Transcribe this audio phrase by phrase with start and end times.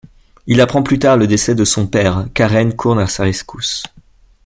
[0.47, 3.83] Il apprend plus tard le décès de son père, Karen court à sa rescousse.